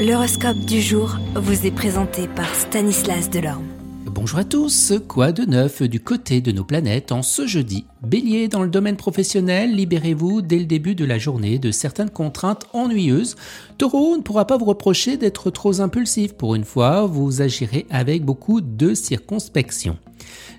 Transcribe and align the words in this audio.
L'horoscope 0.00 0.56
du 0.60 0.80
jour 0.80 1.18
vous 1.34 1.66
est 1.66 1.70
présenté 1.70 2.26
par 2.26 2.54
Stanislas 2.54 3.28
Delorme. 3.28 3.66
Bonjour 4.06 4.38
à 4.38 4.44
tous, 4.44 4.94
quoi 5.06 5.30
de 5.30 5.44
neuf 5.44 5.82
du 5.82 6.00
côté 6.00 6.40
de 6.40 6.52
nos 6.52 6.64
planètes 6.64 7.12
en 7.12 7.20
ce 7.20 7.46
jeudi? 7.46 7.84
Bélier, 8.02 8.48
dans 8.48 8.62
le 8.62 8.70
domaine 8.70 8.96
professionnel, 8.96 9.74
libérez-vous 9.74 10.40
dès 10.40 10.58
le 10.58 10.64
début 10.64 10.94
de 10.94 11.04
la 11.04 11.18
journée 11.18 11.58
de 11.58 11.70
certaines 11.70 12.08
contraintes 12.08 12.64
ennuyeuses. 12.72 13.36
Taureau 13.76 14.16
ne 14.16 14.22
pourra 14.22 14.46
pas 14.46 14.56
vous 14.56 14.64
reprocher 14.64 15.18
d'être 15.18 15.50
trop 15.50 15.82
impulsif. 15.82 16.32
Pour 16.32 16.54
une 16.54 16.64
fois, 16.64 17.04
vous 17.04 17.42
agirez 17.42 17.84
avec 17.90 18.24
beaucoup 18.24 18.62
de 18.62 18.94
circonspection. 18.94 19.98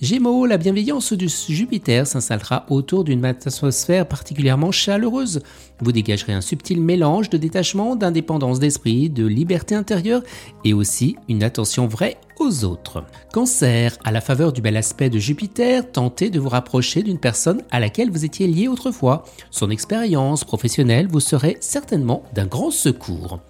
Gémeaux, 0.00 0.44
la 0.44 0.58
bienveillance 0.58 1.14
du 1.14 1.28
Jupiter 1.28 2.06
s'installera 2.06 2.66
autour 2.68 3.02
d'une 3.02 3.24
atmosphère 3.24 4.06
particulièrement 4.06 4.70
chaleureuse. 4.70 5.40
Vous 5.80 5.92
dégagerez 5.92 6.34
un 6.34 6.42
subtil 6.42 6.82
mélange 6.82 7.30
de 7.30 7.38
détachement, 7.38 7.96
d'indépendance 7.96 8.58
d'esprit, 8.58 9.08
de 9.08 9.26
liberté 9.26 9.74
intérieure 9.74 10.22
et 10.64 10.74
aussi 10.74 11.16
une 11.28 11.42
attention 11.42 11.86
vraie 11.86 12.18
aux 12.38 12.64
autres. 12.64 13.04
Cancer, 13.32 13.96
à 14.04 14.12
la 14.12 14.20
faveur 14.20 14.52
du 14.52 14.60
bel 14.60 14.76
aspect 14.76 15.08
de 15.08 15.18
Jupiter, 15.18 15.90
tentez 15.90 16.28
de 16.28 16.38
vous 16.38 16.50
rapprocher 16.50 17.02
d'une 17.02 17.18
personne 17.18 17.62
à 17.70 17.80
laquelle 17.80 18.10
vous 18.10 18.24
étiez 18.24 18.46
lié 18.46 18.68
autrefois. 18.68 19.24
Son 19.50 19.70
expérience 19.70 20.44
professionnelle 20.44 21.08
vous 21.08 21.20
serait 21.20 21.56
certainement 21.60 22.22
d'un 22.34 22.46
grand 22.46 22.70
secours. 22.70 23.40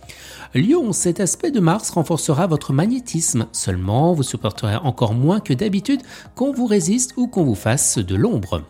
Lion, 0.57 0.93
cet 0.93 1.21
aspect 1.21 1.51
de 1.51 1.61
Mars 1.61 1.91
renforcera 1.91 2.47
votre 2.47 2.73
magnétisme. 2.73 3.47
Seulement, 3.53 4.15
vous 4.15 4.23
supporterez 4.23 4.77
encore 4.77 5.13
moins 5.13 5.39
que 5.39 5.53
d'habitude 5.53 6.01
qu'on 6.35 6.53
vous 6.53 6.65
résiste 6.65 7.13
ou 7.19 7.27
qu'on 7.27 7.45
vous 7.45 7.55
fasse 7.55 7.99
de 7.99 8.17
l'ombre. 8.17 8.63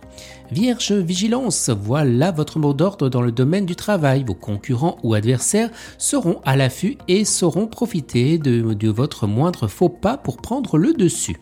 Vierge, 0.50 0.92
vigilance, 0.92 1.70
voilà 1.70 2.32
votre 2.32 2.58
mot 2.58 2.74
d'ordre 2.74 3.08
dans 3.08 3.22
le 3.22 3.30
domaine 3.30 3.66
du 3.66 3.76
travail. 3.76 4.24
Vos 4.24 4.34
concurrents 4.34 4.98
ou 5.04 5.14
adversaires 5.14 5.70
seront 5.96 6.40
à 6.44 6.56
l'affût 6.56 6.98
et 7.06 7.24
sauront 7.24 7.68
profiter 7.68 8.38
de 8.38 8.90
votre 8.90 9.28
moindre 9.28 9.68
faux 9.68 9.88
pas 9.88 10.16
pour 10.16 10.38
prendre 10.38 10.78
le 10.78 10.92
dessus. 10.92 11.36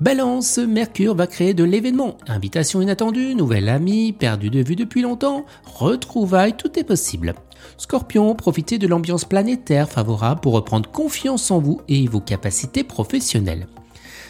Balance, 0.00 0.58
Mercure 0.58 1.16
va 1.16 1.26
créer 1.26 1.54
de 1.54 1.64
l'événement. 1.64 2.18
Invitation 2.28 2.80
inattendue, 2.80 3.34
nouvel 3.34 3.68
ami, 3.68 4.12
perdu 4.12 4.48
de 4.48 4.62
vue 4.62 4.76
depuis 4.76 5.02
longtemps, 5.02 5.44
retrouvailles, 5.64 6.56
tout 6.56 6.78
est 6.78 6.84
possible. 6.84 7.34
Scorpion, 7.78 8.36
profitez 8.36 8.78
de 8.78 8.86
l'ambiance 8.86 9.24
planétaire 9.24 9.88
favorable 9.88 10.40
pour 10.40 10.52
reprendre 10.52 10.88
confiance 10.88 11.50
en 11.50 11.58
vous 11.58 11.80
et 11.88 12.06
vos 12.06 12.20
capacités 12.20 12.84
professionnelles. 12.84 13.66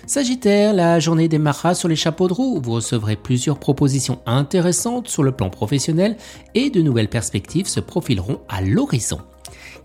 Sagittaire, 0.06 0.72
la 0.72 1.00
journée 1.00 1.28
démarrera 1.28 1.74
sur 1.74 1.88
les 1.88 1.96
chapeaux 1.96 2.28
de 2.28 2.32
roue. 2.32 2.62
Vous 2.62 2.72
recevrez 2.72 3.16
plusieurs 3.16 3.58
propositions 3.58 4.20
intéressantes 4.24 5.08
sur 5.08 5.22
le 5.22 5.32
plan 5.32 5.50
professionnel 5.50 6.16
et 6.54 6.70
de 6.70 6.80
nouvelles 6.80 7.10
perspectives 7.10 7.66
se 7.66 7.80
profileront 7.80 8.40
à 8.48 8.62
l'horizon. 8.62 9.20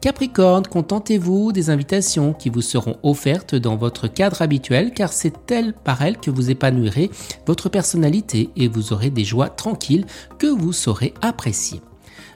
Capricorne, 0.04 0.68
contentez-vous 0.68 1.54
des 1.54 1.70
invitations 1.70 2.34
qui 2.34 2.50
vous 2.50 2.62
seront 2.62 2.98
offertes 3.04 3.56
dans 3.56 3.78
votre 3.78 4.10
cadre 4.10 4.42
habituel 4.42 4.92
car 4.92 5.14
c'est 5.14 5.50
elle 5.50 5.72
par 5.72 6.02
elle 6.02 6.18
que 6.18 6.30
vous 6.30 6.52
épanouirez 6.52 7.10
votre 7.48 7.70
personnalité 7.70 8.50
et 8.58 8.68
vous 8.68 8.92
aurez 8.92 9.12
des 9.12 9.24
joies 9.24 9.48
tranquilles 9.48 10.06
que 10.40 10.48
vous 10.48 10.74
saurez 10.74 11.14
apprécier. 11.22 11.80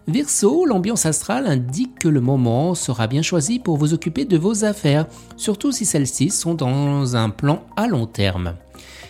Verseau, 0.07 0.65
l'ambiance 0.65 1.05
astrale 1.05 1.45
indique 1.45 1.99
que 1.99 2.07
le 2.07 2.21
moment 2.21 2.73
sera 2.73 3.05
bien 3.07 3.21
choisi 3.21 3.59
pour 3.59 3.75
vous 3.75 3.93
occuper 3.93 4.23
de 4.23 4.37
vos 4.37 4.63
affaires, 4.63 5.05
surtout 5.35 5.73
si 5.73 5.83
celles-ci 5.83 6.29
sont 6.29 6.53
dans 6.53 7.17
un 7.17 7.29
plan 7.29 7.65
à 7.75 7.87
long 7.87 8.05
terme. 8.05 8.53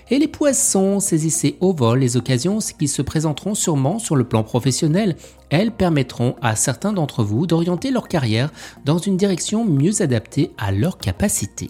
Et 0.10 0.20
les 0.20 0.30
poissons, 0.30 1.02
saisissez 1.02 1.58
au 1.60 1.74
vol 1.74 2.00
les 2.00 2.16
occasions 2.16 2.60
qui 2.80 2.88
se 2.88 3.02
présenteront 3.02 3.56
sûrement 3.56 4.00
sur 4.00 4.16
le 4.16 4.24
plan 4.24 4.42
professionnel. 4.42 5.18
Elles 5.50 5.72
permettront 5.72 6.36
à 6.42 6.56
certains 6.56 6.94
d'entre 6.94 7.24
vous 7.24 7.46
d'orienter 7.46 7.92
leur 7.92 8.08
carrière 8.08 8.54
dans 8.86 9.00
une 9.00 9.18
direction 9.18 9.66
mieux 9.66 10.02
adaptée 10.02 10.52
à 10.58 10.72
leurs 10.72 10.98
capacités. 10.98 11.70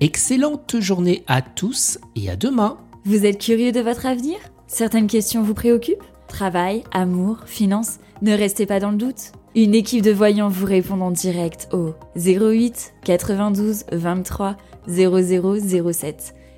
Excellente 0.00 0.80
journée 0.80 1.22
à 1.26 1.42
tous 1.42 1.98
et 2.14 2.30
à 2.30 2.36
demain. 2.36 2.78
Vous 3.04 3.26
êtes 3.26 3.38
curieux 3.38 3.72
de 3.72 3.80
votre 3.80 4.06
avenir? 4.06 4.38
Certaines 4.66 5.06
questions 5.06 5.42
vous 5.42 5.54
préoccupent? 5.54 6.02
Travail, 6.28 6.82
amour, 6.92 7.40
finances? 7.44 7.98
Ne 8.22 8.32
restez 8.32 8.64
pas 8.64 8.80
dans 8.80 8.90
le 8.90 8.96
doute. 8.96 9.32
Une 9.54 9.74
équipe 9.74 10.02
de 10.02 10.12
voyants 10.12 10.48
vous 10.48 10.66
répond 10.66 11.00
en 11.02 11.10
direct 11.10 11.68
au 11.72 11.92
08 12.16 12.94
92 13.04 13.84
23 13.92 14.56
0007. 14.88 16.34